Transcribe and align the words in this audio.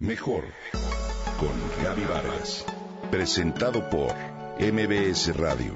Mejor 0.00 0.44
con 1.40 1.82
Gaby 1.82 2.04
Vargas. 2.04 2.64
Presentado 3.10 3.90
por 3.90 4.14
MBS 4.60 5.36
Radio. 5.36 5.72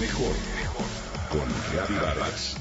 Mejor 0.00 0.34
con 1.28 1.46
Gaby 1.76 1.94
Vargas. 2.02 2.56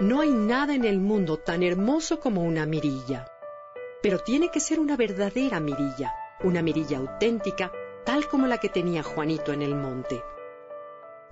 No 0.00 0.20
hay 0.20 0.28
nada 0.28 0.74
en 0.74 0.84
el 0.84 1.00
mundo 1.00 1.38
tan 1.38 1.62
hermoso 1.62 2.20
como 2.20 2.42
una 2.42 2.66
mirilla. 2.66 3.32
Pero 4.02 4.18
tiene 4.18 4.50
que 4.50 4.60
ser 4.60 4.78
una 4.78 4.98
verdadera 4.98 5.58
mirilla, 5.58 6.12
una 6.42 6.60
mirilla 6.60 6.98
auténtica, 6.98 7.72
tal 8.04 8.28
como 8.28 8.46
la 8.46 8.58
que 8.58 8.68
tenía 8.68 9.02
Juanito 9.02 9.54
en 9.54 9.62
el 9.62 9.74
monte. 9.74 10.22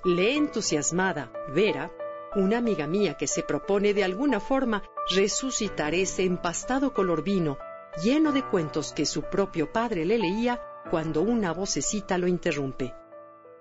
Lee 0.05 0.37
entusiasmada, 0.37 1.31
Vera, 1.55 1.93
una 2.35 2.59
amiga 2.59 2.89
mía 2.89 3.17
que 3.17 3.29
se 3.29 3.45
propone 3.45 3.95
de 3.95 4.03
alguna 4.03 4.41
forma 4.41 4.83
resucitar 5.15 5.95
ese 5.95 6.25
empastado 6.25 6.93
color 6.93 7.23
vino, 7.23 7.57
lleno 8.03 8.33
de 8.33 8.43
cuentos 8.43 8.93
que 8.93 9.07
su 9.07 9.23
propio 9.23 9.71
padre 9.73 10.05
le 10.05 10.19
leía 10.19 10.61
cuando 10.91 11.23
una 11.23 11.53
vocecita 11.53 12.19
lo 12.19 12.27
interrumpe. 12.27 12.93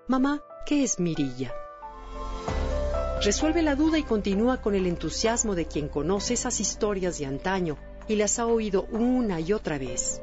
Mamá, 0.08 0.42
¿qué 0.66 0.82
es 0.82 0.98
mirilla? 0.98 1.54
Resuelve 3.22 3.62
la 3.62 3.76
duda 3.76 3.98
y 3.98 4.02
continúa 4.02 4.60
con 4.60 4.74
el 4.74 4.88
entusiasmo 4.88 5.54
de 5.54 5.66
quien 5.66 5.88
conoce 5.88 6.34
esas 6.34 6.58
historias 6.58 7.20
de 7.20 7.26
antaño 7.26 7.78
y 8.08 8.16
las 8.16 8.40
ha 8.40 8.46
oído 8.46 8.82
una 8.90 9.38
y 9.38 9.52
otra 9.52 9.78
vez. 9.78 10.20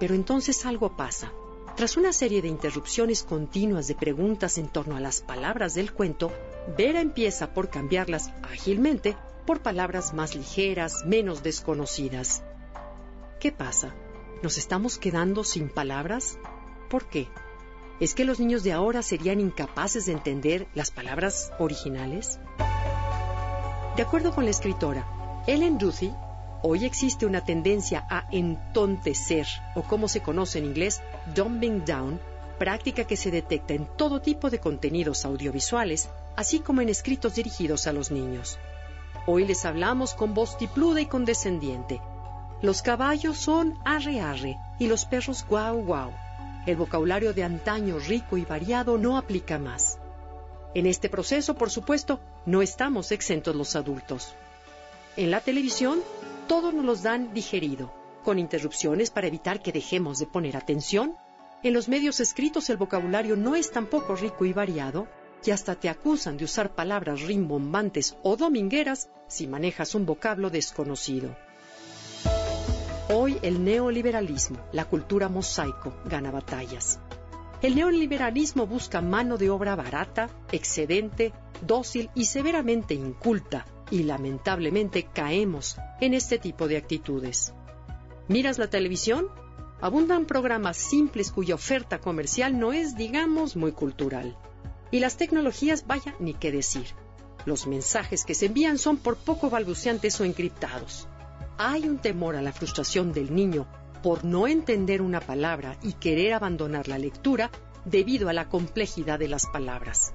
Pero 0.00 0.16
entonces 0.16 0.66
algo 0.66 0.96
pasa. 0.96 1.32
Tras 1.76 1.98
una 1.98 2.14
serie 2.14 2.40
de 2.40 2.48
interrupciones 2.48 3.22
continuas 3.22 3.86
de 3.86 3.94
preguntas 3.94 4.56
en 4.56 4.66
torno 4.66 4.96
a 4.96 5.00
las 5.00 5.20
palabras 5.20 5.74
del 5.74 5.92
cuento, 5.92 6.32
Vera 6.74 7.02
empieza 7.02 7.52
por 7.52 7.68
cambiarlas 7.68 8.30
ágilmente 8.50 9.14
por 9.44 9.60
palabras 9.60 10.14
más 10.14 10.34
ligeras, 10.34 11.04
menos 11.04 11.42
desconocidas. 11.42 12.42
¿Qué 13.40 13.52
pasa? 13.52 13.94
¿Nos 14.42 14.56
estamos 14.56 14.96
quedando 14.96 15.44
sin 15.44 15.68
palabras? 15.68 16.38
¿Por 16.88 17.10
qué? 17.10 17.28
¿Es 18.00 18.14
que 18.14 18.24
los 18.24 18.40
niños 18.40 18.62
de 18.62 18.72
ahora 18.72 19.02
serían 19.02 19.38
incapaces 19.38 20.06
de 20.06 20.12
entender 20.12 20.66
las 20.74 20.90
palabras 20.90 21.52
originales? 21.58 22.38
De 23.96 24.02
acuerdo 24.02 24.34
con 24.34 24.46
la 24.46 24.50
escritora 24.50 25.44
Ellen 25.46 25.76
Duthie, 25.76 26.14
Hoy 26.62 26.84
existe 26.84 27.26
una 27.26 27.44
tendencia 27.44 28.06
a 28.10 28.26
entontecer, 28.32 29.46
o 29.74 29.82
como 29.82 30.08
se 30.08 30.20
conoce 30.20 30.58
en 30.58 30.64
inglés, 30.64 31.00
dumbing 31.34 31.84
down, 31.84 32.20
práctica 32.58 33.04
que 33.04 33.16
se 33.16 33.30
detecta 33.30 33.74
en 33.74 33.86
todo 33.96 34.20
tipo 34.20 34.50
de 34.50 34.60
contenidos 34.60 35.24
audiovisuales, 35.24 36.08
así 36.36 36.60
como 36.60 36.80
en 36.80 36.88
escritos 36.88 37.34
dirigidos 37.34 37.86
a 37.86 37.92
los 37.92 38.10
niños. 38.10 38.58
Hoy 39.26 39.44
les 39.44 39.64
hablamos 39.64 40.14
con 40.14 40.34
voz 40.34 40.56
tipluda 40.56 41.00
y 41.00 41.06
condescendiente. 41.06 42.00
Los 42.62 42.82
caballos 42.82 43.36
son 43.36 43.78
arre 43.84 44.20
arre 44.20 44.56
y 44.78 44.86
los 44.86 45.04
perros 45.04 45.44
guau 45.46 45.82
guau. 45.84 46.12
El 46.66 46.76
vocabulario 46.76 47.32
de 47.32 47.44
antaño 47.44 47.98
rico 47.98 48.36
y 48.36 48.44
variado 48.44 48.98
no 48.98 49.18
aplica 49.18 49.58
más. 49.58 49.98
En 50.74 50.86
este 50.86 51.08
proceso, 51.08 51.54
por 51.54 51.70
supuesto, 51.70 52.20
no 52.44 52.62
estamos 52.62 53.12
exentos 53.12 53.54
los 53.54 53.76
adultos. 53.76 54.34
En 55.16 55.30
la 55.30 55.40
televisión, 55.40 56.00
todo 56.46 56.72
nos 56.72 56.84
los 56.84 57.02
dan 57.02 57.32
digerido, 57.32 57.92
con 58.26 58.40
interrupciones 58.40 59.10
para 59.10 59.28
evitar 59.28 59.62
que 59.62 59.70
dejemos 59.70 60.18
de 60.18 60.26
poner 60.26 60.56
atención. 60.56 61.14
En 61.62 61.72
los 61.72 61.88
medios 61.88 62.18
escritos 62.18 62.68
el 62.70 62.76
vocabulario 62.76 63.36
no 63.36 63.54
es 63.54 63.70
tampoco 63.70 64.16
rico 64.16 64.44
y 64.44 64.52
variado, 64.52 65.06
y 65.44 65.52
hasta 65.52 65.76
te 65.76 65.88
acusan 65.88 66.36
de 66.36 66.44
usar 66.44 66.74
palabras 66.74 67.22
rimbombantes 67.22 68.16
o 68.24 68.36
domingueras 68.36 69.08
si 69.28 69.46
manejas 69.46 69.94
un 69.94 70.06
vocablo 70.06 70.50
desconocido. 70.50 71.36
Hoy 73.10 73.38
el 73.42 73.64
neoliberalismo, 73.64 74.58
la 74.72 74.86
cultura 74.86 75.28
mosaico, 75.28 75.94
gana 76.06 76.32
batallas. 76.32 76.98
El 77.62 77.76
neoliberalismo 77.76 78.66
busca 78.66 79.00
mano 79.00 79.38
de 79.38 79.50
obra 79.50 79.76
barata, 79.76 80.30
excedente, 80.50 81.32
dócil 81.64 82.10
y 82.16 82.24
severamente 82.24 82.94
inculta, 82.94 83.66
y 83.88 84.02
lamentablemente 84.02 85.04
caemos 85.04 85.76
en 86.00 86.12
este 86.12 86.38
tipo 86.40 86.66
de 86.66 86.76
actitudes. 86.76 87.54
¿Miras 88.28 88.58
la 88.58 88.68
televisión? 88.68 89.28
Abundan 89.80 90.26
programas 90.26 90.76
simples 90.76 91.30
cuya 91.30 91.54
oferta 91.54 92.00
comercial 92.00 92.58
no 92.58 92.72
es, 92.72 92.96
digamos, 92.96 93.56
muy 93.56 93.72
cultural. 93.72 94.36
Y 94.90 95.00
las 95.00 95.16
tecnologías, 95.16 95.86
vaya, 95.86 96.14
ni 96.18 96.34
qué 96.34 96.50
decir. 96.50 96.86
Los 97.44 97.66
mensajes 97.66 98.24
que 98.24 98.34
se 98.34 98.46
envían 98.46 98.78
son 98.78 98.96
por 98.96 99.16
poco 99.16 99.50
balbuceantes 99.50 100.20
o 100.20 100.24
encriptados. 100.24 101.06
Hay 101.58 101.88
un 101.88 101.98
temor 101.98 102.34
a 102.36 102.42
la 102.42 102.52
frustración 102.52 103.12
del 103.12 103.34
niño 103.34 103.66
por 104.02 104.24
no 104.24 104.48
entender 104.48 105.02
una 105.02 105.20
palabra 105.20 105.78
y 105.82 105.92
querer 105.92 106.34
abandonar 106.34 106.88
la 106.88 106.98
lectura 106.98 107.50
debido 107.84 108.28
a 108.28 108.32
la 108.32 108.48
complejidad 108.48 109.18
de 109.18 109.28
las 109.28 109.46
palabras. 109.46 110.12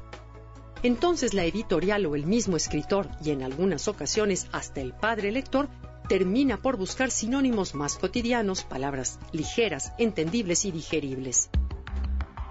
Entonces 0.84 1.34
la 1.34 1.46
editorial 1.46 2.06
o 2.06 2.16
el 2.16 2.26
mismo 2.26 2.58
escritor, 2.58 3.08
y 3.24 3.32
en 3.32 3.44
algunas 3.44 3.88
ocasiones 3.88 4.48
hasta 4.52 4.82
el 4.82 4.94
padre 4.94 5.32
lector, 5.32 5.70
termina 6.12 6.62
por 6.62 6.76
buscar 6.76 7.10
sinónimos 7.10 7.74
más 7.74 7.98
cotidianos, 7.98 8.66
palabras 8.66 9.18
ligeras, 9.32 9.94
entendibles 9.98 10.66
y 10.66 10.72
digeribles. 10.72 11.50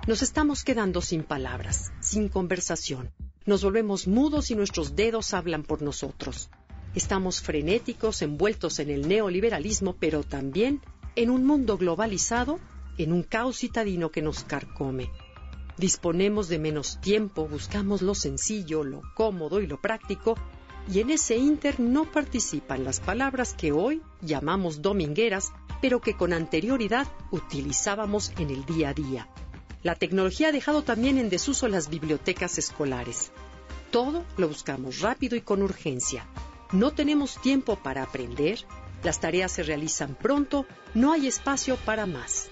Nos 0.06 0.22
estamos 0.22 0.64
quedando 0.64 1.02
sin 1.02 1.24
palabras, 1.24 1.92
sin 2.00 2.30
conversación. 2.30 3.10
Nos 3.44 3.62
volvemos 3.62 4.06
mudos 4.06 4.50
y 4.50 4.54
nuestros 4.54 4.96
dedos 4.96 5.34
hablan 5.34 5.62
por 5.62 5.82
nosotros. 5.82 6.48
Estamos 6.94 7.42
frenéticos, 7.42 8.22
envueltos 8.22 8.78
en 8.78 8.88
el 8.88 9.06
neoliberalismo, 9.06 9.94
pero 10.00 10.22
también 10.22 10.80
en 11.14 11.28
un 11.28 11.44
mundo 11.44 11.76
globalizado, 11.76 12.58
en 12.96 13.12
un 13.12 13.22
caos 13.22 13.58
citadino 13.58 14.10
que 14.10 14.22
nos 14.22 14.42
carcome. 14.42 15.10
Disponemos 15.76 16.48
de 16.48 16.58
menos 16.58 16.98
tiempo, 17.02 17.46
buscamos 17.46 18.00
lo 18.00 18.14
sencillo, 18.14 18.84
lo 18.84 19.02
cómodo 19.14 19.60
y 19.60 19.66
lo 19.66 19.78
práctico, 19.82 20.34
y 20.88 21.00
en 21.00 21.10
ese 21.10 21.36
inter 21.36 21.80
no 21.80 22.04
participan 22.04 22.84
las 22.84 23.00
palabras 23.00 23.54
que 23.54 23.72
hoy 23.72 24.02
llamamos 24.20 24.82
domingueras, 24.82 25.52
pero 25.80 26.00
que 26.00 26.16
con 26.16 26.32
anterioridad 26.32 27.06
utilizábamos 27.30 28.32
en 28.38 28.50
el 28.50 28.64
día 28.66 28.90
a 28.90 28.94
día. 28.94 29.28
La 29.82 29.94
tecnología 29.94 30.48
ha 30.48 30.52
dejado 30.52 30.82
también 30.82 31.16
en 31.18 31.30
desuso 31.30 31.68
las 31.68 31.88
bibliotecas 31.88 32.58
escolares. 32.58 33.32
Todo 33.90 34.24
lo 34.36 34.48
buscamos 34.48 35.00
rápido 35.00 35.36
y 35.36 35.40
con 35.40 35.62
urgencia. 35.62 36.26
No 36.72 36.92
tenemos 36.92 37.40
tiempo 37.40 37.76
para 37.76 38.02
aprender, 38.02 38.58
las 39.02 39.20
tareas 39.20 39.52
se 39.52 39.62
realizan 39.62 40.14
pronto, 40.14 40.66
no 40.94 41.12
hay 41.12 41.26
espacio 41.26 41.76
para 41.76 42.06
más. 42.06 42.50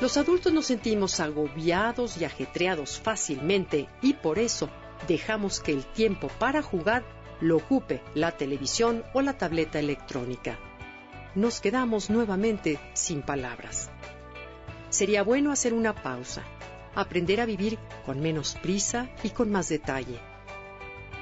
Los 0.00 0.16
adultos 0.16 0.52
nos 0.52 0.66
sentimos 0.66 1.20
agobiados 1.20 2.16
y 2.18 2.24
ajetreados 2.24 3.00
fácilmente 3.00 3.88
y 4.02 4.14
por 4.14 4.38
eso 4.38 4.68
dejamos 5.06 5.60
que 5.60 5.72
el 5.72 5.84
tiempo 5.84 6.28
para 6.38 6.62
jugar 6.62 7.04
lo 7.44 7.58
ocupe 7.58 8.02
la 8.14 8.32
televisión 8.32 9.04
o 9.12 9.20
la 9.20 9.34
tableta 9.36 9.78
electrónica. 9.78 10.58
Nos 11.34 11.60
quedamos 11.60 12.08
nuevamente 12.08 12.80
sin 12.94 13.20
palabras. 13.20 13.90
Sería 14.88 15.22
bueno 15.22 15.52
hacer 15.52 15.74
una 15.74 15.94
pausa, 15.94 16.42
aprender 16.94 17.42
a 17.42 17.44
vivir 17.44 17.78
con 18.06 18.20
menos 18.20 18.54
prisa 18.54 19.10
y 19.22 19.28
con 19.28 19.50
más 19.50 19.68
detalle. 19.68 20.18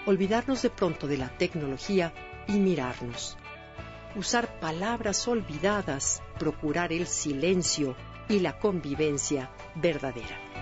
Olvidarnos 0.06 0.62
de 0.62 0.70
pronto 0.70 1.08
de 1.08 1.18
la 1.18 1.28
tecnología 1.28 2.12
y 2.46 2.52
mirarnos. 2.52 3.36
Usar 4.14 4.60
palabras 4.60 5.26
olvidadas, 5.26 6.22
procurar 6.38 6.92
el 6.92 7.08
silencio 7.08 7.96
y 8.28 8.38
la 8.38 8.60
convivencia 8.60 9.50
verdadera. 9.74 10.61